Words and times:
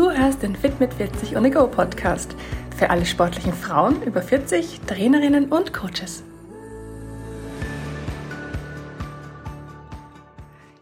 Du 0.00 0.10
hörst 0.10 0.42
den 0.42 0.56
Fit 0.56 0.80
mit 0.80 0.94
40 0.94 1.36
on 1.36 1.50
Go 1.52 1.66
Podcast 1.66 2.34
für 2.74 2.88
alle 2.88 3.04
sportlichen 3.04 3.52
Frauen 3.52 4.02
über 4.02 4.22
40, 4.22 4.80
Trainerinnen 4.86 5.52
und 5.52 5.74
Coaches. 5.74 6.24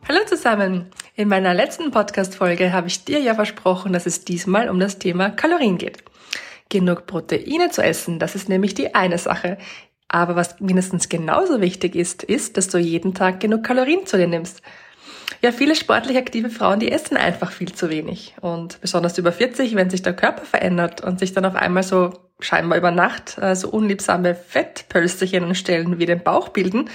Hallo 0.07 0.21
zusammen! 0.25 0.87
In 1.17 1.27
meiner 1.27 1.53
letzten 1.53 1.91
Podcast-Folge 1.91 2.73
habe 2.73 2.87
ich 2.87 3.05
dir 3.05 3.19
ja 3.19 3.35
versprochen, 3.35 3.93
dass 3.93 4.07
es 4.07 4.25
diesmal 4.25 4.69
um 4.69 4.79
das 4.79 5.01
Thema 5.01 5.31
Kalorien 5.31 5.79
geht. 5.79 6.05
Genug 6.69 7.09
Proteine 7.09 7.71
zu 7.71 7.83
essen, 7.83 8.21
das 8.21 8.37
ist 8.37 8.49
nämlich 8.49 8.75
die 8.75 8.95
eine 8.95 9.19
Sache. 9.19 9.59
Aber 10.07 10.37
was 10.37 10.61
mindestens 10.61 11.09
genauso 11.09 11.61
wichtig 11.61 11.97
ist, 11.97 12.23
ist, 12.23 12.57
dass 12.57 12.69
du 12.69 12.79
jeden 12.79 13.15
Tag 13.15 13.41
genug 13.41 13.65
Kalorien 13.65 14.07
zu 14.07 14.17
dir 14.17 14.29
nimmst. 14.29 14.63
Ja, 15.41 15.53
viele 15.53 15.77
sportlich 15.77 16.17
aktive 16.17 16.51
Frauen, 16.51 16.81
die 16.81 16.91
essen 16.91 17.17
einfach 17.17 17.53
viel 17.53 17.73
zu 17.73 17.91
wenig. 17.91 18.35
Und 18.41 18.81
besonders 18.81 19.19
über 19.19 19.31
40, 19.31 19.77
wenn 19.77 19.91
sich 19.91 20.03
der 20.03 20.15
Körper 20.15 20.45
verändert 20.45 21.01
und 21.01 21.19
sich 21.21 21.33
dann 21.33 21.45
auf 21.45 21.55
einmal 21.55 21.85
so 21.85 22.13
scheinbar 22.41 22.79
über 22.79 22.91
Nacht 22.91 23.39
äh, 23.39 23.55
so 23.55 23.69
unliebsame 23.69 24.35
Fettpölsterchen 24.35 25.45
an 25.45 25.55
Stellen 25.55 25.99
wie 25.99 26.07
den 26.07 26.23
Bauch 26.23 26.49
bilden, 26.49 26.91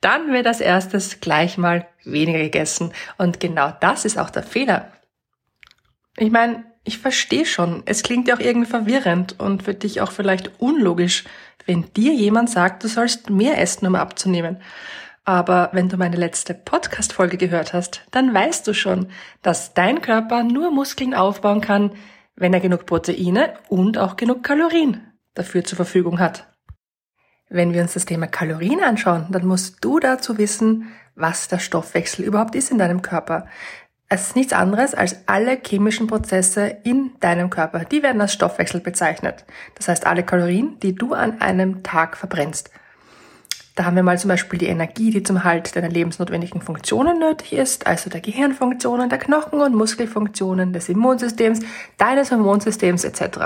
dann 0.00 0.32
wird 0.32 0.46
als 0.46 0.60
erstes 0.60 1.20
gleich 1.20 1.58
mal 1.58 1.86
weniger 2.04 2.38
gegessen. 2.38 2.92
Und 3.16 3.40
genau 3.40 3.72
das 3.80 4.04
ist 4.04 4.18
auch 4.18 4.30
der 4.30 4.42
Fehler. 4.42 4.92
Ich 6.16 6.30
meine, 6.30 6.64
ich 6.84 6.98
verstehe 6.98 7.46
schon, 7.46 7.82
es 7.84 8.02
klingt 8.02 8.28
ja 8.28 8.34
auch 8.34 8.40
irgendwie 8.40 8.68
verwirrend 8.68 9.38
und 9.38 9.62
für 9.62 9.74
dich 9.74 10.00
auch 10.00 10.10
vielleicht 10.10 10.50
unlogisch, 10.58 11.24
wenn 11.66 11.92
dir 11.92 12.14
jemand 12.14 12.50
sagt, 12.50 12.82
du 12.82 12.88
sollst 12.88 13.28
mehr 13.28 13.60
essen, 13.60 13.86
um 13.86 13.94
abzunehmen. 13.94 14.56
Aber 15.28 15.68
wenn 15.72 15.90
du 15.90 15.98
meine 15.98 16.16
letzte 16.16 16.54
Podcast-Folge 16.54 17.36
gehört 17.36 17.74
hast, 17.74 18.00
dann 18.12 18.32
weißt 18.32 18.66
du 18.66 18.72
schon, 18.72 19.08
dass 19.42 19.74
dein 19.74 20.00
Körper 20.00 20.42
nur 20.42 20.70
Muskeln 20.70 21.12
aufbauen 21.12 21.60
kann, 21.60 21.90
wenn 22.34 22.54
er 22.54 22.60
genug 22.60 22.86
Proteine 22.86 23.52
und 23.68 23.98
auch 23.98 24.16
genug 24.16 24.42
Kalorien 24.42 25.12
dafür 25.34 25.64
zur 25.64 25.76
Verfügung 25.76 26.18
hat. 26.18 26.50
Wenn 27.50 27.74
wir 27.74 27.82
uns 27.82 27.92
das 27.92 28.06
Thema 28.06 28.26
Kalorien 28.26 28.82
anschauen, 28.82 29.26
dann 29.28 29.46
musst 29.46 29.84
du 29.84 29.98
dazu 30.00 30.38
wissen, 30.38 30.88
was 31.14 31.46
der 31.48 31.58
Stoffwechsel 31.58 32.24
überhaupt 32.24 32.54
ist 32.54 32.70
in 32.70 32.78
deinem 32.78 33.02
Körper. 33.02 33.48
Es 34.08 34.28
ist 34.28 34.36
nichts 34.36 34.54
anderes 34.54 34.94
als 34.94 35.28
alle 35.28 35.58
chemischen 35.62 36.06
Prozesse 36.06 36.74
in 36.84 37.10
deinem 37.20 37.50
Körper. 37.50 37.84
Die 37.84 38.02
werden 38.02 38.22
als 38.22 38.32
Stoffwechsel 38.32 38.80
bezeichnet. 38.80 39.44
Das 39.74 39.88
heißt, 39.88 40.06
alle 40.06 40.22
Kalorien, 40.22 40.80
die 40.80 40.94
du 40.94 41.12
an 41.12 41.42
einem 41.42 41.82
Tag 41.82 42.16
verbrennst. 42.16 42.70
Da 43.78 43.84
haben 43.84 43.94
wir 43.94 44.02
mal 44.02 44.18
zum 44.18 44.26
Beispiel 44.26 44.58
die 44.58 44.66
Energie, 44.66 45.12
die 45.12 45.22
zum 45.22 45.44
Halt 45.44 45.76
deiner 45.76 45.88
lebensnotwendigen 45.88 46.60
Funktionen 46.60 47.20
nötig 47.20 47.52
ist, 47.52 47.86
also 47.86 48.10
der 48.10 48.20
Gehirnfunktionen, 48.20 49.08
der 49.08 49.20
Knochen- 49.20 49.60
und 49.60 49.72
Muskelfunktionen, 49.76 50.72
des 50.72 50.88
Immunsystems, 50.88 51.60
deines 51.96 52.32
Hormonsystems 52.32 53.04
etc. 53.04 53.38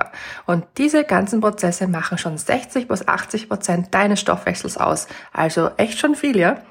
Und 0.46 0.64
diese 0.78 1.04
ganzen 1.04 1.42
Prozesse 1.42 1.86
machen 1.86 2.16
schon 2.16 2.38
60 2.38 2.88
bis 2.88 3.06
80 3.06 3.50
Prozent 3.50 3.88
deines 3.92 4.20
Stoffwechsels 4.20 4.78
aus. 4.78 5.06
Also 5.34 5.68
echt 5.76 5.98
schon 5.98 6.14
viel, 6.14 6.38
ja? 6.38 6.62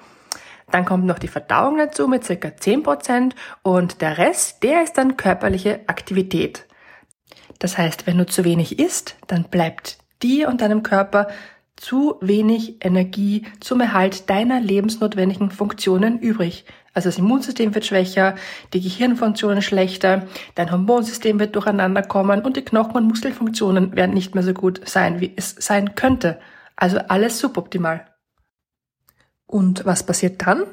Dann 0.71 0.83
kommt 0.83 1.05
noch 1.05 1.19
die 1.19 1.27
Verdauung 1.27 1.77
dazu 1.77 2.07
mit 2.07 2.23
circa 2.23 2.57
10 2.57 2.81
Prozent 2.81 3.35
und 3.61 4.01
der 4.01 4.17
Rest, 4.17 4.63
der 4.63 4.81
ist 4.81 4.97
dann 4.97 5.17
körperliche 5.17 5.81
Aktivität. 5.85 6.65
Das 7.59 7.77
heißt, 7.77 8.07
wenn 8.07 8.17
du 8.17 8.25
zu 8.25 8.43
wenig 8.43 8.79
isst, 8.79 9.17
dann 9.27 9.43
bleibt 9.43 9.99
dir 10.23 10.47
und 10.47 10.61
deinem 10.61 10.81
Körper 10.81 11.27
zu 11.81 12.17
wenig 12.21 12.85
Energie 12.85 13.47
zum 13.59 13.81
Erhalt 13.81 14.29
deiner 14.29 14.59
lebensnotwendigen 14.59 15.49
Funktionen 15.49 16.19
übrig. 16.19 16.65
Also 16.93 17.09
das 17.09 17.17
Immunsystem 17.17 17.73
wird 17.73 17.85
schwächer, 17.85 18.35
die 18.73 18.81
Gehirnfunktionen 18.81 19.63
schlechter, 19.63 20.27
dein 20.53 20.71
Hormonsystem 20.71 21.39
wird 21.39 21.55
durcheinander 21.55 22.03
kommen 22.03 22.41
und 22.43 22.55
die 22.55 22.63
Knochen- 22.63 22.97
und 22.97 23.07
Muskelfunktionen 23.07 23.95
werden 23.95 24.13
nicht 24.13 24.35
mehr 24.35 24.43
so 24.43 24.53
gut 24.53 24.87
sein, 24.87 25.21
wie 25.21 25.33
es 25.35 25.55
sein 25.57 25.95
könnte. 25.95 26.39
Also 26.75 26.99
alles 26.99 27.39
suboptimal. 27.39 28.05
Und 29.47 29.83
was 29.83 30.05
passiert 30.05 30.45
dann? 30.45 30.63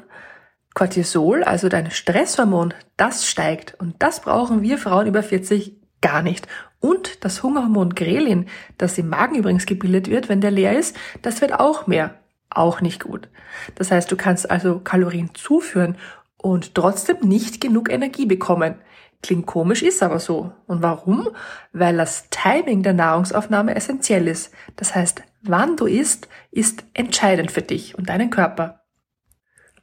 Cortisol, 0.75 1.43
also 1.43 1.69
dein 1.69 1.89
Stresshormon, 1.89 2.75
das 2.97 3.27
steigt. 3.27 3.75
Und 3.79 3.95
das 3.99 4.21
brauchen 4.21 4.61
wir 4.61 4.77
Frauen 4.77 5.07
über 5.07 5.23
40 5.23 5.75
gar 6.01 6.21
nicht. 6.21 6.47
Und 6.79 7.23
das 7.25 7.43
Hungerhormon 7.43 7.93
Grelin, 7.95 8.47
das 8.77 8.97
im 8.97 9.09
Magen 9.09 9.35
übrigens 9.35 9.65
gebildet 9.65 10.09
wird, 10.09 10.29
wenn 10.29 10.41
der 10.41 10.51
leer 10.51 10.77
ist, 10.77 10.95
das 11.21 11.41
wird 11.41 11.53
auch 11.59 11.87
mehr. 11.87 12.15
Auch 12.49 12.81
nicht 12.81 13.03
gut. 13.03 13.27
Das 13.75 13.91
heißt, 13.91 14.11
du 14.11 14.15
kannst 14.15 14.49
also 14.49 14.79
Kalorien 14.79 15.31
zuführen 15.35 15.97
und 16.37 16.73
trotzdem 16.73 17.17
nicht 17.21 17.61
genug 17.61 17.91
Energie 17.91 18.25
bekommen. 18.25 18.75
Klingt 19.21 19.45
komisch, 19.45 19.83
ist 19.83 20.01
aber 20.01 20.19
so. 20.19 20.53
Und 20.65 20.81
warum? 20.81 21.27
Weil 21.73 21.97
das 21.97 22.29
Timing 22.29 22.83
der 22.83 22.93
Nahrungsaufnahme 22.93 23.75
essentiell 23.75 24.27
ist. 24.27 24.53
Das 24.77 24.95
heißt, 24.95 25.23
wann 25.41 25.75
du 25.75 25.85
isst, 25.85 26.29
ist 26.51 26.85
entscheidend 26.93 27.51
für 27.51 27.61
dich 27.61 27.97
und 27.97 28.07
deinen 28.07 28.29
Körper. 28.29 28.78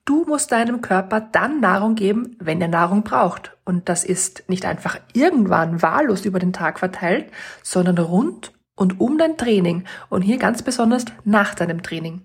Du 0.07 0.25
musst 0.25 0.53
deinem 0.53 0.83
Körper 0.83 1.21
dann 1.21 1.59
Nahrung 1.59 1.97
geben, 1.97 2.37
wenn 2.39 2.61
er 2.63 2.69
Nahrung 2.69 3.03
braucht. 3.03 3.57
Und 3.65 3.89
das 3.89 4.05
ist 4.05 4.49
nicht 4.49 4.65
einfach 4.65 5.01
irgendwann 5.13 5.83
wahllos 5.83 6.25
über 6.25 6.39
den 6.39 6.53
Tag 6.53 6.79
verteilt, 6.79 7.27
sondern 7.65 7.99
rund 7.99 8.53
und 8.77 9.01
um 9.01 9.19
dein 9.19 9.37
Training 9.37 9.83
und 10.09 10.23
hier 10.23 10.39
ganz 10.39 10.63
besonders 10.63 11.07
nach 11.25 11.57
deinem 11.57 11.83
Training. 11.83 12.23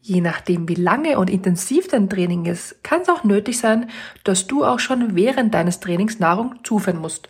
Je 0.00 0.22
nachdem, 0.22 0.70
wie 0.70 0.74
lange 0.74 1.18
und 1.18 1.28
intensiv 1.28 1.86
dein 1.88 2.08
Training 2.08 2.46
ist, 2.46 2.82
kann 2.82 3.02
es 3.02 3.10
auch 3.10 3.24
nötig 3.24 3.58
sein, 3.58 3.90
dass 4.24 4.46
du 4.46 4.64
auch 4.64 4.78
schon 4.78 5.14
während 5.14 5.52
deines 5.52 5.80
Trainings 5.80 6.18
Nahrung 6.18 6.60
zuführen 6.64 6.98
musst. 6.98 7.28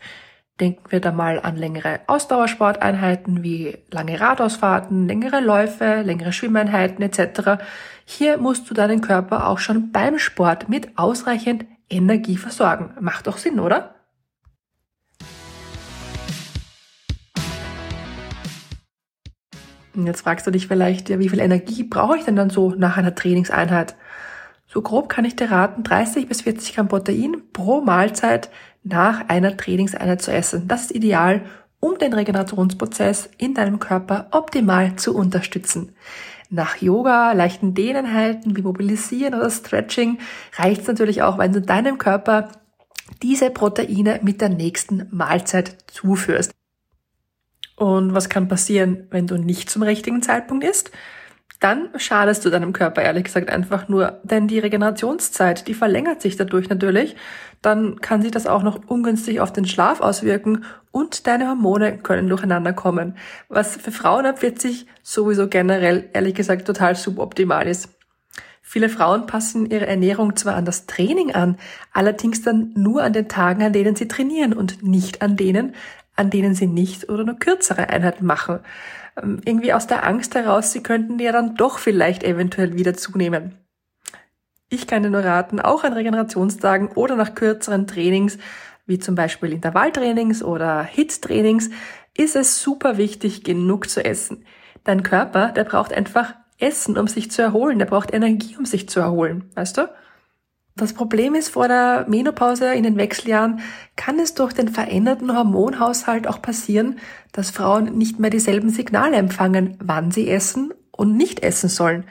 Denken 0.60 0.91
wir 0.91 1.00
da 1.00 1.10
mal 1.10 1.41
an 1.41 1.56
längere 1.56 2.00
Ausdauersporteinheiten 2.06 3.43
wie 3.43 3.78
lange 3.91 4.21
Radausfahrten, 4.21 5.09
längere 5.09 5.41
Läufe, 5.41 6.03
längere 6.03 6.34
Schwimmeinheiten 6.34 7.03
etc. 7.03 7.62
Hier 8.04 8.37
musst 8.37 8.69
du 8.69 8.75
deinen 8.75 9.00
Körper 9.00 9.47
auch 9.47 9.59
schon 9.59 9.91
beim 9.91 10.19
Sport 10.19 10.69
mit 10.69 10.98
ausreichend 10.98 11.65
Energie 11.88 12.37
versorgen. 12.37 12.91
Macht 13.00 13.26
doch 13.26 13.38
Sinn, 13.38 13.59
oder? 13.59 13.94
Und 19.94 20.06
jetzt 20.06 20.21
fragst 20.21 20.47
du 20.47 20.50
dich 20.50 20.69
vielleicht, 20.69 21.09
ja, 21.09 21.19
wie 21.19 21.31
viel 21.31 21.41
Energie 21.41 21.84
brauche 21.84 22.19
ich 22.19 22.25
denn 22.25 22.37
dann 22.37 22.50
so 22.50 22.75
nach 22.77 22.98
einer 22.98 23.15
Trainingseinheit? 23.15 23.97
So 24.66 24.82
grob 24.82 25.09
kann 25.09 25.25
ich 25.25 25.34
dir 25.34 25.50
raten, 25.50 25.82
30 25.82 26.28
bis 26.28 26.42
40 26.42 26.77
Gramm 26.77 26.87
Protein 26.87 27.42
pro 27.53 27.81
Mahlzeit 27.81 28.50
nach 28.82 29.28
einer 29.28 29.56
Trainingseinheit 29.56 30.22
zu 30.22 30.32
essen. 30.32 30.68
Das 30.68 30.82
ist 30.82 30.94
ideal, 30.94 31.42
um 31.80 31.98
den 31.98 32.12
Regenerationsprozess 32.12 33.30
in 33.38 33.54
deinem 33.54 33.78
Körper 33.78 34.28
optimal 34.32 34.96
zu 34.96 35.14
unterstützen. 35.14 35.94
Nach 36.50 36.76
Yoga, 36.76 37.32
leichten 37.32 37.74
Dehneinheiten 37.74 38.56
wie 38.56 38.62
Mobilisieren 38.62 39.34
oder 39.34 39.50
Stretching 39.50 40.18
reicht 40.56 40.82
es 40.82 40.88
natürlich 40.88 41.22
auch, 41.22 41.38
wenn 41.38 41.52
du 41.52 41.60
deinem 41.60 41.96
Körper 41.96 42.48
diese 43.22 43.50
Proteine 43.50 44.20
mit 44.22 44.41
der 44.41 44.48
nächsten 44.48 45.06
Mahlzeit 45.10 45.76
zuführst. 45.86 46.52
Und 47.76 48.14
was 48.14 48.28
kann 48.28 48.48
passieren, 48.48 49.06
wenn 49.10 49.26
du 49.26 49.38
nicht 49.38 49.70
zum 49.70 49.82
richtigen 49.82 50.22
Zeitpunkt 50.22 50.64
isst? 50.64 50.91
Dann 51.60 51.91
schadest 51.97 52.44
du 52.44 52.50
deinem 52.50 52.72
Körper 52.72 53.03
ehrlich 53.03 53.25
gesagt 53.25 53.50
einfach 53.50 53.87
nur. 53.87 54.19
Denn 54.22 54.48
die 54.48 54.59
Regenerationszeit, 54.59 55.69
die 55.69 55.75
verlängert 55.75 56.22
sich 56.22 56.37
dadurch 56.37 56.71
natürlich. 56.71 57.16
Dann 57.60 58.00
kann 58.00 58.22
sich 58.22 58.31
das 58.31 58.47
auch 58.47 58.62
noch 58.62 58.81
ungünstig 58.87 59.41
auf 59.41 59.53
den 59.53 59.66
Schlaf 59.66 60.00
auswirken 60.00 60.65
und 60.91 61.26
deine 61.26 61.48
Hormone 61.48 61.98
können 61.98 62.28
durcheinander 62.28 62.72
kommen. 62.72 63.16
Was 63.48 63.76
für 63.76 63.93
Frauen 63.93 64.25
ab 64.25 64.38
40 64.38 64.87
sowieso 65.03 65.48
generell 65.48 66.09
ehrlich 66.15 66.34
gesagt 66.34 66.66
total 66.66 66.97
suboptimal 66.97 67.69
ist. 67.69 67.91
Viele 68.62 68.88
Frauen 68.88 69.27
passen 69.27 69.69
ihre 69.69 69.86
Ernährung 69.86 70.36
zwar 70.36 70.54
an 70.54 70.65
das 70.65 70.86
Training 70.86 71.34
an, 71.34 71.59
allerdings 71.92 72.41
dann 72.41 72.72
nur 72.74 73.03
an 73.03 73.13
den 73.13 73.28
Tagen, 73.28 73.63
an 73.65 73.72
denen 73.72 73.97
sie 73.97 74.09
trainieren 74.09 74.54
und 74.54 74.83
nicht 74.83 75.21
an 75.21 75.36
denen, 75.36 75.74
an 76.16 76.30
denen 76.30 76.54
sie 76.54 76.68
nicht 76.68 77.09
oder 77.09 77.24
nur 77.24 77.39
kürzere 77.39 77.89
Einheiten 77.89 78.24
machen. 78.24 78.60
Ähm, 79.16 79.41
irgendwie 79.45 79.72
aus 79.72 79.86
der 79.86 80.07
Angst 80.07 80.34
heraus, 80.34 80.72
sie 80.72 80.83
könnten 80.83 81.18
ja 81.18 81.33
dann 81.33 81.54
doch 81.57 81.78
vielleicht 81.78 82.22
eventuell 82.22 82.74
wieder 82.74 82.95
zunehmen. 82.95 83.57
Ich 84.68 84.86
kann 84.86 85.03
dir 85.03 85.10
nur 85.10 85.24
raten, 85.24 85.60
auch 85.60 85.83
an 85.83 85.95
Regenerationstagen 85.95 86.89
oder 86.89 87.16
nach 87.16 87.34
kürzeren 87.34 87.86
Trainings, 87.86 88.39
wie 88.86 88.98
zum 88.98 89.15
Beispiel 89.15 89.53
Intervalltrainings 89.53 90.42
oder 90.42 90.83
HIT-Trainings, 90.83 91.71
ist 92.16 92.36
es 92.36 92.62
super 92.62 92.97
wichtig, 92.97 93.45
genug 93.45 93.89
zu 93.89 94.04
essen. 94.04 94.45
Dein 94.84 95.03
Körper, 95.03 95.53
der 95.53 95.65
braucht 95.65 95.92
einfach 95.92 96.34
Essen, 96.59 96.98
um 96.98 97.09
sich 97.09 97.30
zu 97.30 97.42
erholen. 97.42 97.78
Der 97.78 97.86
braucht 97.86 98.13
Energie, 98.13 98.56
um 98.56 98.65
sich 98.65 98.89
zu 98.89 99.01
erholen. 99.01 99.51
Weißt 99.54 99.78
du? 99.78 99.89
Das 100.76 100.94
Problem 100.94 101.34
ist, 101.34 101.48
vor 101.50 101.68
der 101.68 102.06
Menopause 102.08 102.72
in 102.72 102.84
den 102.84 102.96
Wechseljahren 102.96 103.60
kann 103.96 104.18
es 104.18 104.34
durch 104.34 104.52
den 104.52 104.68
veränderten 104.68 105.36
Hormonhaushalt 105.36 106.26
auch 106.26 106.40
passieren, 106.40 106.98
dass 107.32 107.50
Frauen 107.50 107.98
nicht 107.98 108.18
mehr 108.18 108.30
dieselben 108.30 108.70
Signale 108.70 109.16
empfangen, 109.16 109.76
wann 109.80 110.10
sie 110.10 110.30
essen 110.30 110.72
und 110.90 111.16
nicht 111.16 111.42
essen 111.42 111.68
sollen. 111.68 112.04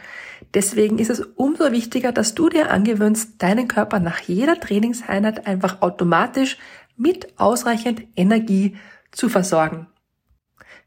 Deswegen 0.54 1.00
ist 1.00 1.10
es 1.10 1.20
umso 1.20 1.72
wichtiger, 1.72 2.12
dass 2.12 2.36
du 2.36 2.50
dir 2.50 2.72
angewöhnst, 2.72 3.42
deinen 3.42 3.68
Körper 3.68 4.00
nach 4.00 4.20
jeder 4.20 4.60
Trainingseinheit 4.60 5.48
einfach 5.48 5.82
automatisch 5.82 6.58
mit 6.96 7.40
ausreichend 7.40 8.04
Energie 8.16 8.78
zu 9.12 9.30
versorgen. 9.30 9.88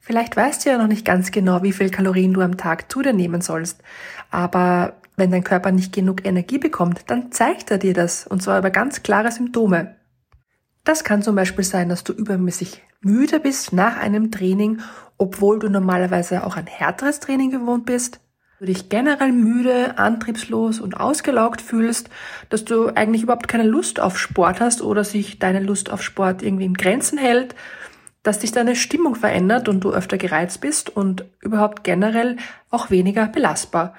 Vielleicht 0.01 0.37
weißt 0.37 0.65
du 0.65 0.71
ja 0.71 0.79
noch 0.79 0.89
nicht 0.89 1.05
ganz 1.05 1.31
genau, 1.31 1.63
wie 1.63 1.73
viel 1.73 1.91
Kalorien 1.91 2.35
du 2.35 2.41
am 2.41 2.57
Tag 2.57 2.91
zu 2.91 3.03
dir 3.03 3.13
nehmen 3.13 3.41
sollst, 3.41 3.83
aber 4.31 4.95
wenn 5.17 5.31
dein 5.31 5.45
Körper 5.45 5.73
nicht 5.73 5.93
genug 5.93 6.25
Energie 6.25 6.59
bekommt, 6.59 7.05
dann 7.09 7.33
zeigt 7.33 7.71
er 7.71 7.79
dir 7.79 7.95
das, 7.95 8.27
und 8.27 8.43
zwar 8.43 8.59
über 8.59 8.71
ganz 8.71 9.03
klare 9.03 9.31
Symptome. 9.31 9.97
Das 10.85 11.05
kann 11.05 11.23
zum 11.23 11.37
Beispiel 11.37 11.65
sein, 11.65 11.89
dass 11.89 12.05
du 12.05 12.13
übermäßig 12.13 12.83
müde 13.03 13.41
bist 13.41 13.73
nach 13.73 13.97
einem 13.99 14.31
Training, 14.31 14.81
obwohl 15.19 15.59
du 15.59 15.69
normalerweise 15.69 16.45
auch 16.45 16.57
ein 16.57 16.67
härteres 16.67 17.21
Training 17.21 17.51
gewohnt 17.51 17.87
bist, 17.87 18.21
du 18.59 18.67
dich 18.67 18.89
generell 18.89 19.33
müde, 19.33 19.99
antriebslos 19.99 20.81
und 20.81 20.97
ausgelaugt 20.97 21.61
fühlst, 21.61 22.11
dass 22.49 22.65
du 22.65 22.89
eigentlich 22.89 23.25
überhaupt 23.25 23.49
keine 23.49 23.65
Lust 23.65 24.01
auf 24.01 24.19
Sport 24.19 24.61
hast 24.61 24.83
oder 24.83 25.05
sich 25.05 25.39
deine 25.39 25.61
Lust 25.61 25.91
auf 25.91 26.03
Sport 26.03 26.43
irgendwie 26.43 26.67
in 26.67 26.75
Grenzen 26.75 27.19
hält, 27.19 27.55
dass 28.23 28.41
sich 28.41 28.53
deine 28.53 28.77
Stimmung 28.77 29.17
verändert 29.17 29.69
und 29.69 29.81
du 29.81 29.93
öfter 29.93 30.17
gereizt 30.17 30.61
bist 30.61 30.91
und 30.91 31.25
überhaupt 31.41 31.83
generell 31.83 32.37
auch 32.71 32.91
weniger 32.91 33.27
belastbar. 33.27 33.95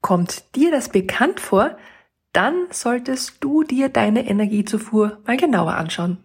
Kommt 0.00 0.56
dir 0.56 0.70
das 0.70 0.88
bekannt 0.88 1.40
vor, 1.40 1.76
dann 2.32 2.68
solltest 2.70 3.36
du 3.40 3.64
dir 3.64 3.88
deine 3.88 4.26
Energiezufuhr 4.28 5.18
mal 5.26 5.36
genauer 5.36 5.74
anschauen. 5.74 6.18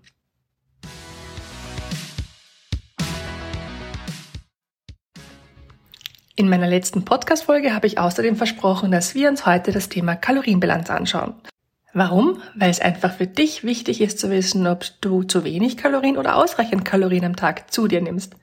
In 6.38 6.50
meiner 6.50 6.68
letzten 6.68 7.06
Podcast-Folge 7.06 7.74
habe 7.74 7.88
ich 7.88 7.98
außerdem 7.98 8.36
versprochen, 8.36 8.92
dass 8.92 9.16
wir 9.16 9.30
uns 9.30 9.46
heute 9.46 9.72
das 9.72 9.88
Thema 9.88 10.16
Kalorienbilanz 10.16 10.90
anschauen. 10.90 11.34
Warum? 11.94 12.42
Weil 12.56 12.70
es 12.70 12.82
einfach 12.82 13.14
für 13.14 13.26
dich 13.26 13.64
wichtig 13.64 14.02
ist 14.02 14.20
zu 14.20 14.30
wissen, 14.30 14.68
ob 14.68 14.84
du 15.00 15.24
zu 15.24 15.46
wenig 15.46 15.78
Kalorien 15.78 16.18
oder 16.18 16.36
ausreichend 16.36 16.84
Kalorien 16.84 17.24
am 17.24 17.38
Tag 17.38 17.72
zu 17.72 17.88
dir 17.88 18.02
nimmst. 18.02 18.36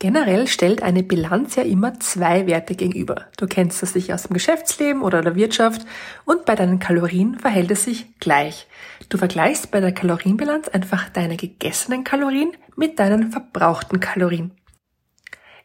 Generell 0.00 0.46
stellt 0.46 0.82
eine 0.82 1.02
Bilanz 1.02 1.56
ja 1.56 1.62
immer 1.62 2.00
zwei 2.00 2.46
Werte 2.46 2.74
gegenüber. 2.74 3.26
Du 3.36 3.46
kennst 3.46 3.82
das 3.82 3.92
sicher 3.92 4.14
aus 4.14 4.22
dem 4.22 4.32
Geschäftsleben 4.32 5.02
oder 5.02 5.20
der 5.20 5.34
Wirtschaft 5.34 5.82
und 6.24 6.46
bei 6.46 6.54
deinen 6.54 6.78
Kalorien 6.78 7.38
verhält 7.38 7.70
es 7.70 7.84
sich 7.84 8.18
gleich. 8.18 8.66
Du 9.10 9.18
vergleichst 9.18 9.70
bei 9.70 9.80
der 9.80 9.92
Kalorienbilanz 9.92 10.68
einfach 10.68 11.10
deine 11.10 11.36
gegessenen 11.36 12.02
Kalorien 12.02 12.52
mit 12.76 12.98
deinen 12.98 13.30
verbrauchten 13.30 14.00
Kalorien. 14.00 14.52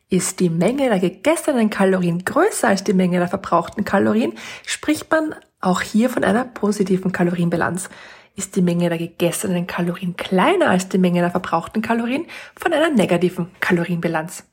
Ist 0.10 0.42
die 0.42 0.50
Menge 0.50 0.90
der 0.90 1.00
gegessenen 1.00 1.70
Kalorien 1.70 2.26
größer 2.26 2.68
als 2.68 2.84
die 2.84 2.94
Menge 2.94 3.20
der 3.20 3.30
verbrauchten 3.30 3.86
Kalorien, 3.86 4.34
spricht 4.66 5.10
man 5.10 5.34
auch 5.62 5.80
hier 5.80 6.10
von 6.10 6.26
einer 6.26 6.44
positiven 6.44 7.14
Kalorienbilanz. 7.14 7.90
Ist 8.36 8.56
die 8.56 8.62
Menge 8.62 8.90
der 8.90 8.98
gegessenen 8.98 9.66
Kalorien 9.66 10.18
kleiner 10.18 10.70
als 10.70 10.90
die 10.90 10.98
Menge 10.98 11.22
der 11.22 11.32
verbrauchten 11.32 11.82
Kalorien, 11.82 12.26
von 12.56 12.74
einer 12.74 12.90
negativen 12.90 13.48
Kalorienbilanz. 13.60 14.44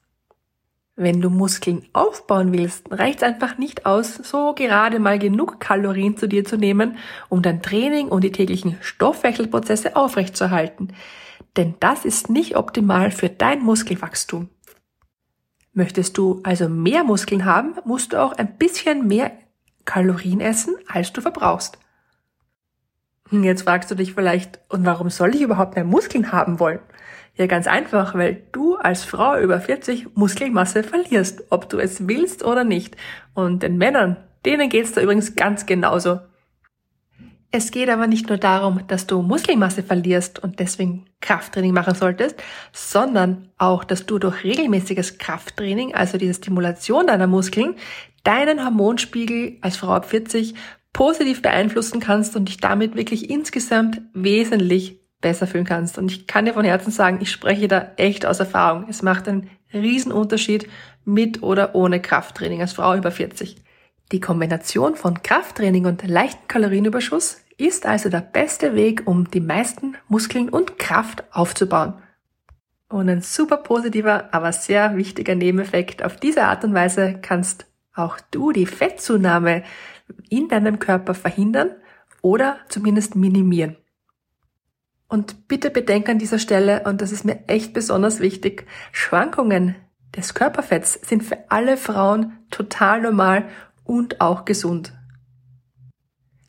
Wenn 0.94 1.20
du 1.22 1.30
Muskeln 1.30 1.86
aufbauen 1.94 2.52
willst, 2.52 2.84
reicht 2.90 3.18
es 3.18 3.22
einfach 3.22 3.56
nicht 3.56 3.86
aus, 3.86 4.14
so 4.14 4.52
gerade 4.54 4.98
mal 4.98 5.18
genug 5.18 5.58
Kalorien 5.58 6.18
zu 6.18 6.28
dir 6.28 6.44
zu 6.44 6.56
nehmen, 6.58 6.98
um 7.30 7.40
dein 7.40 7.62
Training 7.62 8.08
und 8.08 8.22
die 8.22 8.30
täglichen 8.30 8.76
Stoffwechselprozesse 8.82 9.96
aufrechtzuerhalten. 9.96 10.92
Denn 11.56 11.74
das 11.80 12.04
ist 12.04 12.28
nicht 12.28 12.56
optimal 12.56 13.10
für 13.10 13.30
dein 13.30 13.62
Muskelwachstum. 13.62 14.48
Möchtest 15.72 16.18
du 16.18 16.40
also 16.44 16.68
mehr 16.68 17.04
Muskeln 17.04 17.46
haben, 17.46 17.74
musst 17.86 18.12
du 18.12 18.22
auch 18.22 18.34
ein 18.34 18.58
bisschen 18.58 19.08
mehr 19.08 19.32
Kalorien 19.86 20.40
essen, 20.40 20.76
als 20.86 21.12
du 21.12 21.22
verbrauchst. 21.22 21.78
Hm, 23.32 23.44
jetzt 23.44 23.62
fragst 23.62 23.90
du 23.90 23.94
dich 23.94 24.12
vielleicht, 24.12 24.60
und 24.68 24.84
warum 24.84 25.08
soll 25.08 25.34
ich 25.34 25.40
überhaupt 25.40 25.74
mehr 25.74 25.84
Muskeln 25.84 26.32
haben 26.32 26.60
wollen? 26.60 26.80
Ja, 27.34 27.46
ganz 27.46 27.66
einfach, 27.66 28.14
weil 28.14 28.42
du 28.52 28.76
als 28.76 29.04
Frau 29.04 29.38
über 29.40 29.58
40 29.58 30.14
Muskelmasse 30.14 30.82
verlierst, 30.82 31.44
ob 31.48 31.70
du 31.70 31.78
es 31.78 32.06
willst 32.06 32.44
oder 32.44 32.62
nicht. 32.62 32.94
Und 33.32 33.62
den 33.62 33.78
Männern, 33.78 34.18
denen 34.44 34.68
geht's 34.68 34.92
da 34.92 35.00
übrigens 35.00 35.34
ganz 35.34 35.64
genauso. 35.64 36.20
Es 37.50 37.70
geht 37.70 37.88
aber 37.88 38.06
nicht 38.06 38.28
nur 38.28 38.36
darum, 38.36 38.86
dass 38.86 39.06
du 39.06 39.22
Muskelmasse 39.22 39.82
verlierst 39.82 40.38
und 40.38 40.58
deswegen 40.58 41.06
Krafttraining 41.22 41.72
machen 41.72 41.94
solltest, 41.94 42.42
sondern 42.72 43.48
auch, 43.56 43.84
dass 43.84 44.04
du 44.04 44.18
durch 44.18 44.44
regelmäßiges 44.44 45.16
Krafttraining, 45.16 45.94
also 45.94 46.18
diese 46.18 46.34
Stimulation 46.34 47.06
deiner 47.06 47.26
Muskeln, 47.26 47.76
deinen 48.24 48.62
Hormonspiegel 48.62 49.56
als 49.62 49.78
Frau 49.78 49.92
ab 49.92 50.04
40 50.04 50.54
positiv 50.92 51.42
beeinflussen 51.42 52.00
kannst 52.00 52.36
und 52.36 52.48
dich 52.48 52.58
damit 52.58 52.96
wirklich 52.96 53.30
insgesamt 53.30 54.02
wesentlich 54.12 55.00
besser 55.20 55.46
fühlen 55.46 55.64
kannst. 55.64 55.98
Und 55.98 56.10
ich 56.10 56.26
kann 56.26 56.44
dir 56.44 56.52
von 56.52 56.64
Herzen 56.64 56.90
sagen, 56.90 57.18
ich 57.22 57.30
spreche 57.30 57.68
da 57.68 57.92
echt 57.96 58.26
aus 58.26 58.40
Erfahrung. 58.40 58.86
Es 58.88 59.02
macht 59.02 59.28
einen 59.28 59.48
riesen 59.72 60.12
Unterschied 60.12 60.68
mit 61.04 61.42
oder 61.42 61.74
ohne 61.74 62.00
Krafttraining 62.00 62.60
als 62.60 62.74
Frau 62.74 62.94
über 62.94 63.10
40. 63.10 63.56
Die 64.12 64.20
Kombination 64.20 64.94
von 64.94 65.22
Krafttraining 65.22 65.86
und 65.86 66.06
leichten 66.06 66.46
Kalorienüberschuss 66.46 67.38
ist 67.56 67.86
also 67.86 68.10
der 68.10 68.20
beste 68.20 68.74
Weg, 68.74 69.02
um 69.06 69.30
die 69.30 69.40
meisten 69.40 69.96
Muskeln 70.08 70.48
und 70.48 70.78
Kraft 70.78 71.24
aufzubauen. 71.30 71.94
Und 72.88 73.08
ein 73.08 73.22
super 73.22 73.56
positiver, 73.56 74.34
aber 74.34 74.52
sehr 74.52 74.96
wichtiger 74.96 75.34
Nebeneffekt. 75.34 76.04
Auf 76.04 76.16
diese 76.16 76.44
Art 76.44 76.62
und 76.64 76.74
Weise 76.74 77.18
kannst 77.22 77.66
auch 77.94 78.18
du 78.30 78.52
die 78.52 78.66
Fettzunahme 78.66 79.62
in 80.28 80.48
deinem 80.48 80.78
Körper 80.78 81.14
verhindern 81.14 81.70
oder 82.22 82.58
zumindest 82.68 83.16
minimieren. 83.16 83.76
Und 85.08 85.46
bitte 85.46 85.68
bedenk 85.68 86.08
an 86.08 86.18
dieser 86.18 86.38
Stelle, 86.38 86.84
und 86.84 87.02
das 87.02 87.12
ist 87.12 87.24
mir 87.26 87.46
echt 87.46 87.74
besonders 87.74 88.20
wichtig, 88.20 88.66
Schwankungen 88.92 89.74
des 90.16 90.32
Körperfetts 90.32 90.94
sind 91.06 91.22
für 91.22 91.50
alle 91.50 91.76
Frauen 91.76 92.38
total 92.50 93.02
normal 93.02 93.48
und 93.84 94.22
auch 94.22 94.46
gesund. 94.46 94.94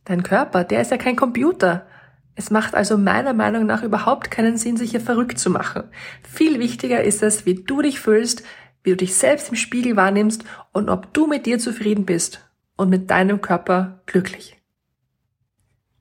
Dein 0.06 0.24
Körper, 0.24 0.64
der 0.64 0.82
ist 0.82 0.92
ja 0.92 0.98
kein 0.98 1.16
Computer. 1.18 1.88
Es 2.36 2.52
macht 2.52 2.74
also 2.74 2.98
meiner 2.98 3.34
Meinung 3.34 3.66
nach 3.66 3.84
überhaupt 3.84 4.32
keinen 4.32 4.58
Sinn, 4.58 4.78
sich 4.78 4.92
hier 4.92 5.02
verrückt 5.02 5.40
zu 5.40 5.50
machen. 5.50 5.84
Viel 6.24 6.60
wichtiger 6.60 7.04
ist 7.04 7.22
es, 7.22 7.46
wie 7.46 7.56
du 7.56 7.82
dich 7.82 8.00
fühlst, 8.00 8.44
wie 8.84 8.92
du 8.92 8.98
dich 8.98 9.16
selbst 9.16 9.50
im 9.50 9.56
Spiegel 9.56 9.96
wahrnimmst 9.96 10.44
und 10.72 10.90
ob 10.90 11.14
du 11.14 11.28
mit 11.28 11.46
dir 11.46 11.60
zufrieden 11.60 12.06
bist 12.06 12.42
und 12.78 12.90
mit 12.90 13.10
deinem 13.10 13.42
Körper 13.42 14.02
glücklich. 14.06 14.58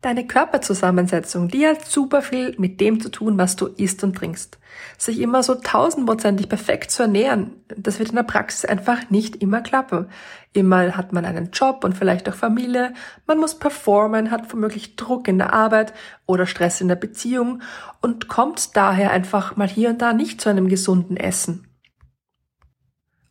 Deine 0.03 0.27
Körperzusammensetzung, 0.27 1.47
die 1.47 1.65
hat 1.65 1.87
super 1.87 2.23
viel 2.23 2.57
mit 2.59 2.81
dem 2.81 3.01
zu 3.01 3.09
tun, 3.09 3.39
was 3.39 3.55
du 3.55 3.67
isst 3.67 4.03
und 4.03 4.17
trinkst. 4.17 4.59
Sich 4.99 5.21
immer 5.21 5.45
so 5.45 5.55
tausendprozentig 5.55 6.49
perfekt 6.49 6.91
zu 6.91 7.05
ernähren, 7.05 7.53
das 7.69 8.01
wird 8.01 8.09
in 8.09 8.17
der 8.17 8.25
Praxis 8.25 8.65
einfach 8.65 9.11
nicht 9.11 9.37
immer 9.37 9.61
klappen. 9.61 10.09
Immer 10.53 10.97
hat 10.97 11.13
man 11.13 11.25
einen 11.25 11.53
Job 11.53 11.85
und 11.85 11.97
vielleicht 11.97 12.29
auch 12.29 12.35
Familie, 12.35 12.95
man 13.29 13.39
muss 13.39 13.57
performen, 13.57 14.33
hat 14.33 14.53
womöglich 14.53 14.97
Druck 14.97 15.29
in 15.29 15.39
der 15.39 15.53
Arbeit 15.53 15.95
oder 16.27 16.47
Stress 16.47 16.81
in 16.81 16.89
der 16.89 16.97
Beziehung 16.97 17.63
und 18.01 18.27
kommt 18.27 18.77
daher 18.77 19.13
einfach 19.13 19.55
mal 19.55 19.69
hier 19.69 19.91
und 19.91 20.03
da 20.03 20.13
nicht 20.13 20.41
zu 20.41 20.49
einem 20.49 20.67
gesunden 20.67 21.17
Essen. 21.17 21.72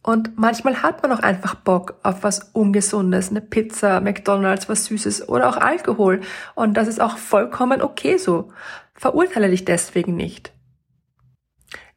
Und 0.03 0.37
manchmal 0.37 0.81
hat 0.81 1.03
man 1.03 1.11
auch 1.11 1.19
einfach 1.19 1.53
Bock 1.55 1.95
auf 2.01 2.23
was 2.23 2.49
Ungesundes, 2.53 3.29
eine 3.29 3.41
Pizza, 3.41 4.01
McDonald's, 4.01 4.67
was 4.67 4.85
Süßes 4.85 5.29
oder 5.29 5.47
auch 5.47 5.57
Alkohol. 5.57 6.21
Und 6.55 6.75
das 6.75 6.87
ist 6.87 6.99
auch 6.99 7.17
vollkommen 7.17 7.81
okay 7.81 8.17
so. 8.17 8.51
Verurteile 8.95 9.49
dich 9.49 9.63
deswegen 9.63 10.15
nicht. 10.15 10.53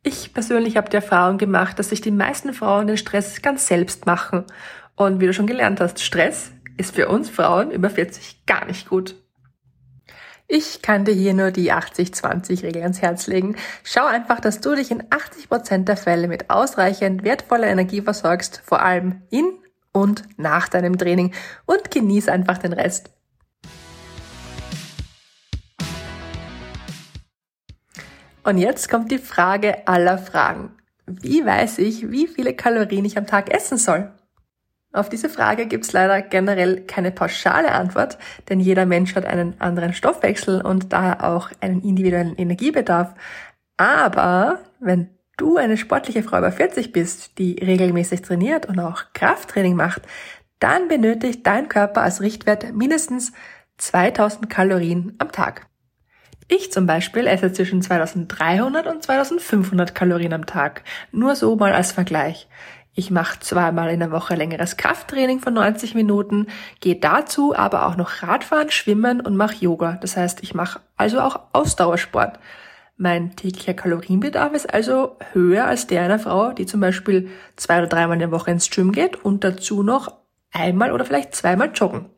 Ich 0.03 0.35
persönlich 0.35 0.77
habe 0.77 0.91
die 0.91 0.97
Erfahrung 0.97 1.39
gemacht, 1.39 1.79
dass 1.79 1.89
sich 1.89 2.03
die 2.03 2.11
meisten 2.11 2.53
Frauen 2.53 2.87
den 2.87 2.99
Stress 2.99 3.41
ganz 3.41 3.67
selbst 3.67 4.05
machen. 4.05 4.45
Und 4.97 5.21
wie 5.21 5.27
du 5.27 5.33
schon 5.33 5.47
gelernt 5.47 5.81
hast, 5.81 6.01
Stress 6.01 6.53
ist 6.77 6.95
für 6.95 7.09
uns 7.09 7.31
Frauen 7.31 7.71
über 7.71 7.89
40 7.89 8.45
gar 8.45 8.67
nicht 8.67 8.89
gut. 8.91 9.17
Ich 10.57 10.83
kann 10.83 11.05
dir 11.05 11.15
hier 11.15 11.35
nur 11.35 11.51
die 11.51 11.73
80-20-Regel 11.73 12.81
ans 12.83 13.03
Herz 13.03 13.27
legen. 13.27 13.57
Schau 13.83 14.07
einfach, 14.07 14.39
dass 14.39 14.61
du 14.61 14.77
dich 14.77 14.93
in 14.93 15.03
80 15.11 15.49
Prozent 15.49 15.89
der 15.89 15.97
Fälle 15.97 16.29
mit 16.29 16.49
ausreichend 16.49 17.25
wertvoller 17.25 17.67
Energie 17.67 18.01
versorgst, 18.01 18.63
vor 18.65 18.81
allem 18.81 19.23
in 19.31 19.47
und 19.93 20.23
nach 20.37 20.69
deinem 20.69 20.97
Training 20.97 21.35
und 21.67 21.91
genieß 21.91 22.29
einfach 22.29 22.59
den 22.59 22.73
Rest. 22.73 23.11
Und 28.45 28.59
jetzt 28.59 28.89
kommt 28.89 29.11
die 29.11 29.19
Frage 29.19 29.89
aller 29.89 30.19
Fragen. 30.19 30.77
Wie 31.07 31.45
weiß 31.45 31.79
ich, 31.79 32.13
wie 32.13 32.29
viele 32.29 32.55
Kalorien 32.55 33.05
ich 33.05 33.19
am 33.19 33.27
Tag 33.27 33.53
essen 33.53 33.77
soll? 33.77 34.13
Auf 34.95 35.09
diese 35.09 35.29
Frage 35.29 35.67
gibt 35.67 35.85
es 35.85 35.93
leider 35.93 36.23
generell 36.23 36.83
keine 36.83 37.11
pauschale 37.11 37.73
Antwort, 37.73 38.17
denn 38.49 38.61
jeder 38.61 38.87
Mensch 38.87 39.17
hat 39.17 39.27
einen 39.27 39.61
anderen 39.61 39.93
Stoffwechsel 39.93 40.61
und 40.61 40.93
daher 40.93 41.25
auch 41.25 41.51
einen 41.61 41.83
individuellen 41.83 42.37
Energiebedarf. 42.37 43.13
Aber 43.77 44.61
wenn 44.79 45.11
du 45.37 45.57
eine 45.57 45.77
sportliche 45.79 46.23
Frau 46.23 46.39
über 46.39 46.53
40 46.53 46.93
bist, 46.93 47.39
die 47.39 47.55
regelmäßig 47.55 48.23
trainiert 48.23 48.67
und 48.67 48.79
auch 48.79 49.07
Krafttraining 49.15 49.75
macht, 49.75 50.03
dann 50.61 50.87
benötigt 50.87 51.45
dein 51.45 51.69
Körper 51.69 52.03
als 52.03 52.21
Richtwert 52.21 52.73
mindestens 52.73 53.33
2000 53.79 54.49
Kalorien 54.49 55.17
am 55.19 55.33
Tag. 55.33 55.67
Ich 56.47 56.71
zum 56.71 56.87
Beispiel 56.87 57.27
esse 57.27 57.53
zwischen 57.53 57.83
2300 57.83 58.87
und 58.87 59.03
2500 59.03 59.93
Kalorien 59.93 60.35
am 60.35 60.47
Tag. 60.47 60.85
Nur 61.11 61.35
so 61.35 61.57
mal 61.57 61.73
als 61.73 61.91
Vergleich. 61.91 62.49
Ich 62.97 63.11
mache 63.11 63.41
zweimal 63.41 63.91
in 63.91 63.99
der 63.99 64.13
Woche 64.13 64.37
längeres 64.37 64.77
Krafttraining 64.77 65.41
von 65.41 65.53
90 65.55 65.97
Minuten, 65.97 66.47
gehe 66.81 66.95
dazu 66.95 67.55
aber 67.57 67.87
auch 67.87 67.97
noch 67.97 68.23
Radfahren, 68.23 68.71
Schwimmen 68.71 69.21
und 69.21 69.37
mache 69.37 69.57
Yoga. 69.57 69.99
Das 70.01 70.17
heißt, 70.17 70.45
ich 70.45 70.55
mache 70.55 70.81
also 70.97 71.21
auch 71.21 71.41
Ausdauersport. 71.53 72.39
Mein 72.97 73.35
täglicher 73.35 73.75
Kalorienbedarf 73.75 74.53
ist 74.55 74.73
also 74.73 75.17
höher 75.33 75.67
als 75.67 75.89
der 75.89 76.03
einer 76.03 76.21
Frau, 76.21 76.53
die 76.53 76.67
zum 76.67 76.79
Beispiel 76.79 77.29
zwei 77.57 77.79
oder 77.79 77.89
dreimal 77.89 78.15
in 78.15 78.21
der 78.21 78.31
Woche 78.31 78.53
ins 78.53 78.71
Gym 78.71 78.93
geht 78.93 79.17
und 79.25 79.43
dazu 79.43 79.83
noch 79.83 80.13
einmal 80.53 80.93
oder 80.93 81.05
vielleicht 81.05 81.35
zweimal 81.35 81.73
joggen. 81.75 82.11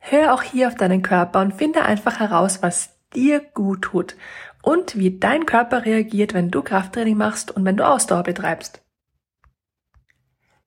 Hör 0.00 0.34
auch 0.34 0.42
hier 0.42 0.66
auf 0.66 0.74
deinen 0.74 1.02
Körper 1.02 1.40
und 1.40 1.54
finde 1.54 1.84
einfach 1.84 2.18
heraus, 2.18 2.62
was 2.62 2.98
dir 3.14 3.38
gut 3.38 3.82
tut 3.82 4.16
und 4.60 4.98
wie 4.98 5.20
dein 5.20 5.46
Körper 5.46 5.84
reagiert, 5.84 6.34
wenn 6.34 6.50
du 6.50 6.62
Krafttraining 6.62 7.16
machst 7.16 7.52
und 7.52 7.64
wenn 7.64 7.76
du 7.76 7.86
Ausdauer 7.86 8.24
betreibst. 8.24 8.83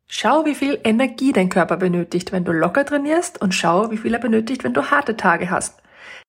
Schau, 0.10 0.46
wie 0.46 0.56
viel 0.56 0.80
Energie 0.86 1.34
dein 1.34 1.50
Körper 1.50 1.76
benötigt, 1.76 2.32
wenn 2.32 2.46
du 2.46 2.54
locker 2.54 2.86
trainierst 2.86 3.42
und 3.42 3.54
schau, 3.54 3.92
wie 3.92 3.98
viel 3.98 4.14
er 4.14 4.22
benötigt, 4.22 4.64
wenn 4.64 4.74
du 4.74 4.90
harte 4.90 5.18
Tage 5.18 5.50
hast. 5.50 5.82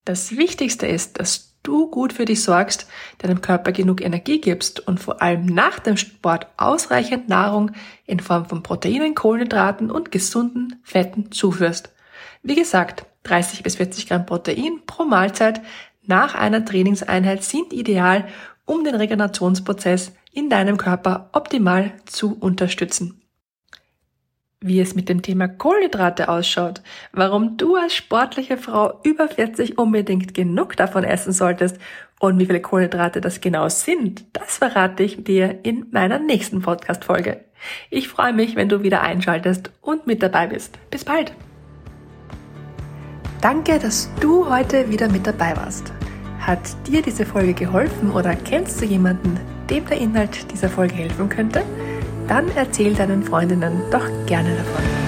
Das 0.04 0.36
Wichtigste 0.36 0.88
ist, 0.88 1.20
dass 1.20 1.56
du 1.62 1.88
gut 1.88 2.12
für 2.12 2.24
dich 2.24 2.42
sorgst, 2.42 2.88
deinem 3.18 3.40
Körper 3.40 3.70
genug 3.70 4.00
Energie 4.00 4.40
gibst 4.40 4.86
und 4.88 4.98
vor 4.98 5.22
allem 5.22 5.46
nach 5.46 5.78
dem 5.78 5.96
Sport 5.96 6.48
ausreichend 6.56 7.28
Nahrung 7.28 7.70
in 8.04 8.18
Form 8.18 8.46
von 8.46 8.64
Proteinen, 8.64 9.14
Kohlenhydraten 9.14 9.92
und 9.92 10.10
gesunden 10.10 10.80
Fetten 10.82 11.30
zuführst. 11.30 11.94
Wie 12.42 12.56
gesagt, 12.56 13.06
30 13.24 13.62
bis 13.62 13.76
40 13.76 14.08
Gramm 14.08 14.26
Protein 14.26 14.80
pro 14.86 15.04
Mahlzeit 15.04 15.60
nach 16.02 16.34
einer 16.34 16.64
Trainingseinheit 16.64 17.44
sind 17.44 17.72
ideal, 17.72 18.26
um 18.64 18.82
den 18.82 18.96
Regenerationsprozess 18.96 20.12
in 20.32 20.50
deinem 20.50 20.78
Körper 20.78 21.30
optimal 21.32 21.92
zu 22.06 22.36
unterstützen 22.38 23.22
wie 24.60 24.80
es 24.80 24.94
mit 24.94 25.08
dem 25.08 25.22
Thema 25.22 25.46
Kohlenhydrate 25.46 26.28
ausschaut, 26.28 26.82
warum 27.12 27.56
du 27.56 27.76
als 27.76 27.94
sportliche 27.94 28.56
Frau 28.56 29.00
über 29.04 29.28
40 29.28 29.78
unbedingt 29.78 30.34
genug 30.34 30.76
davon 30.76 31.04
essen 31.04 31.32
solltest 31.32 31.78
und 32.18 32.38
wie 32.38 32.46
viele 32.46 32.60
Kohlenhydrate 32.60 33.20
das 33.20 33.40
genau 33.40 33.68
sind, 33.68 34.24
das 34.32 34.58
verrate 34.58 35.04
ich 35.04 35.22
dir 35.22 35.60
in 35.62 35.86
meiner 35.92 36.18
nächsten 36.18 36.60
Podcast-Folge. 36.60 37.44
Ich 37.90 38.08
freue 38.08 38.32
mich, 38.32 38.56
wenn 38.56 38.68
du 38.68 38.82
wieder 38.82 39.02
einschaltest 39.02 39.70
und 39.80 40.06
mit 40.06 40.22
dabei 40.22 40.48
bist. 40.48 40.78
Bis 40.90 41.04
bald! 41.04 41.32
Danke, 43.40 43.78
dass 43.78 44.10
du 44.20 44.50
heute 44.50 44.90
wieder 44.90 45.08
mit 45.08 45.24
dabei 45.26 45.56
warst. 45.56 45.92
Hat 46.40 46.58
dir 46.88 47.02
diese 47.02 47.24
Folge 47.24 47.54
geholfen 47.54 48.10
oder 48.10 48.34
kennst 48.34 48.80
du 48.80 48.84
jemanden, 48.84 49.38
dem 49.70 49.86
der 49.86 49.98
Inhalt 49.98 50.50
dieser 50.50 50.68
Folge 50.68 50.94
helfen 50.94 51.28
könnte? 51.28 51.62
Dann 52.28 52.46
erzähl 52.54 52.94
deinen 52.94 53.22
Freundinnen 53.24 53.82
doch 53.90 54.08
gerne 54.26 54.50
davon. 54.54 55.07